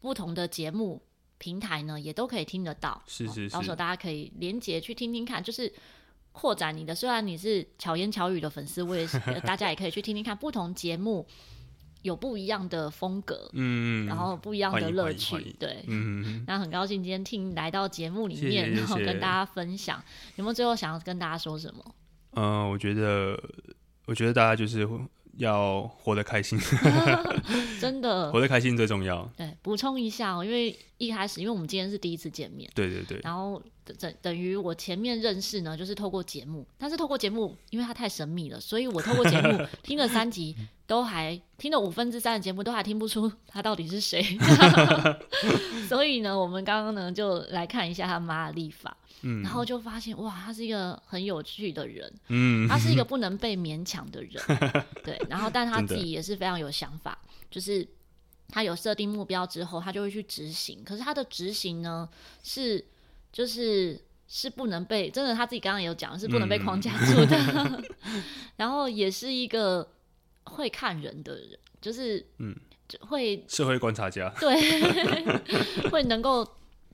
[0.00, 1.00] 不同的节目。
[1.40, 5.72] 平台呢也都可以听得到，是是是，哦，到时候大家可以连接去听听看，就是
[6.32, 6.94] 扩展你的。
[6.94, 11.26] 虽然你是巧言巧语的粉丝，我也是，大家也可以去听听看，不同节目
[12.02, 20.02] 有不一样的风格，嗯，然后不一样的乐趣，对，嗯，那很高兴今天听来到节目里面，然后跟大家分享，
[20.36, 21.84] 有没有最后想要跟大家说什么？
[22.32, 23.40] 嗯、呃，我觉得，
[24.06, 24.88] 我觉得大家就是。
[25.38, 26.58] 要活得开心，
[27.80, 29.28] 真的，活得开心最重要。
[29.36, 40.54] 对，补充一下哦，因为一开始，因为我们今天是第一次见面，对对对，然后等等于我前面认识呢，就是透过节目，但是透过节目，因为它太神秘了，所以我透过节目 听了三集，
[40.86, 44.22] 都还听了五分之三的节目，都还听不出他到底是谁。
[45.88, 54.42] 所以呢，我们刚刚呢就来看一下他妈的立法，嗯，然后就发现哇，他是一个很有趣的人，嗯，他是一个不能被勉强的人，
[55.04, 57.18] 对，然后但他自己也是非常有想法，
[57.50, 57.86] 就是。
[58.50, 60.82] 他有设定目标之后，他就会去执行。
[60.82, 62.08] 可是他的执行呢，
[62.42, 62.82] 是
[63.30, 67.36] 就是是不能被真的他自己刚刚也有讲，是不能被框架住的。
[67.36, 67.84] 嗯、
[68.56, 69.86] 然后也是一个
[70.44, 72.56] 会看人的人，就是嗯，
[73.00, 74.58] 会社会观察家，对，
[75.92, 76.42] 会能够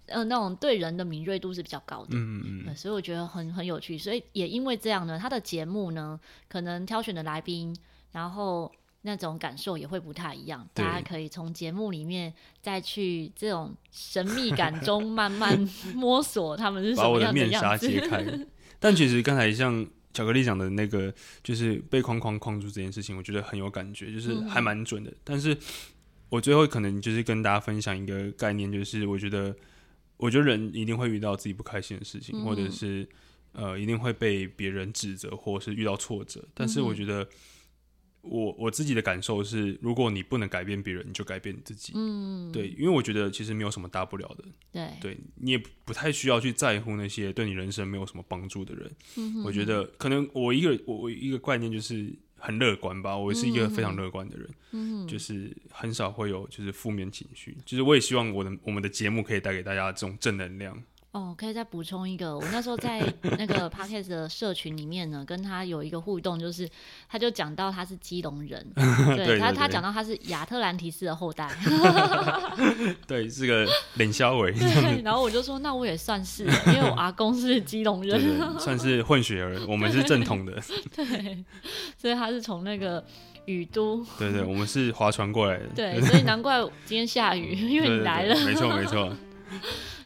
[0.06, 2.10] 呃那种对人的敏锐度是比较高的。
[2.12, 2.76] 嗯嗯嗯。
[2.76, 3.96] 所以我觉得很很有趣。
[3.98, 7.76] 所以也因为这样呢，他的节目呢，可能挑选的来宾，
[8.12, 8.70] 然后。
[9.06, 12.32] 那种感受也会不太一样，大家可以从节目里面
[12.62, 15.54] 再去这种神秘感中慢慢
[15.94, 17.60] 摸索他们是什么样的样子。
[17.60, 18.46] 把我的面纱揭开。
[18.80, 25.10] 但其实刚才像巧克力讲的那个，就是被框框框住这件事情，我觉得很有感觉，就是还蛮准的。
[25.10, 25.54] 嗯、但是
[26.30, 29.54] 我最后可能就是跟大家分享一个概念，就是我觉得，
[30.16, 33.08] 我觉得人一定会遇到自己不开心的事情，嗯、或者是
[33.52, 36.44] 呃，一定会被别人指责，或是遇到挫折。
[36.54, 37.28] 但是我觉得。
[38.26, 41.92] 我我自己的感受是，如果你不能改变别人，你就改变你自己。
[41.94, 44.44] 嗯，对，因为我觉得其实没有什么大不了的。
[44.72, 48.90] 对，对你也不太需要去在乎那些对你人生没有什么帮助的人。
[49.18, 52.10] 嗯，我觉得可能我一个我一个概念就是
[52.44, 54.46] 很乐观吧，我是一个非常乐观的人。
[54.72, 60.76] 嗯，就是很少会有就是负面情绪，就是我也希望我的我们的节目可以带给大家这种正能量。
[61.14, 63.00] 哦，可以再补充一个，我那时候在
[63.38, 66.68] 那个 Podcast 的社群里面呢，跟他有一个互动，就是
[67.08, 68.66] 他就讲到他是基隆人，
[69.16, 71.48] 对，他他讲到他是亚特兰提斯的后代，
[73.06, 74.50] 对，是个冷肖伟。
[74.50, 80.60] 对，然后我就说，那我也算是，因为我阿公是基隆人，算是混血儿，我们是正统的，
[80.96, 81.44] 对，
[81.96, 83.04] 所以他是从那个
[83.44, 89.16] 雨都，对，对对，我们是划船过来的，对，所以难怪今天下雨，因为你来了，没错没错，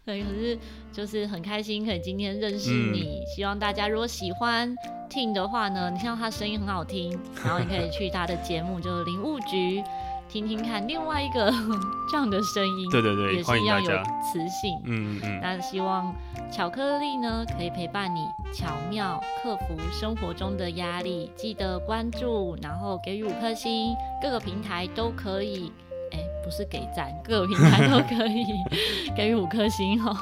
[0.05, 0.59] 对，可是。
[0.93, 4.75] 就是很开心可以今天认识你，嗯、希望大家如果喜欢
[5.09, 9.83] 听的话呢，你看到他声音很好听，然后你可以去他的节目，就是林务局
[10.29, 11.51] 听听看另外一个
[12.11, 13.91] 这样的声音，对对对，也是一样有
[14.23, 16.15] 磁性，嗯嗯，那希望
[16.53, 18.21] 巧克力呢可以陪伴你
[18.53, 25.73] 巧妙克服生活中的压力，记得关注，然后给予五颗星，各个平台都可以，
[26.13, 28.45] 哎，不是给赞，各个平台都可以
[29.17, 30.15] 给予五颗星哦。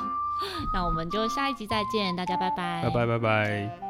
[0.72, 3.85] 那我们就下一集再见，大家拜拜，拜拜拜拜。